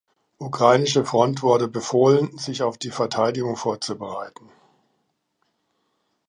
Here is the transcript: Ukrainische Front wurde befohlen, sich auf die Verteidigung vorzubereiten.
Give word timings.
Ukrainische 0.39 1.05
Front 1.05 1.43
wurde 1.43 1.67
befohlen, 1.67 2.35
sich 2.35 2.63
auf 2.63 2.79
die 2.79 2.89
Verteidigung 2.89 3.55
vorzubereiten. 3.55 4.49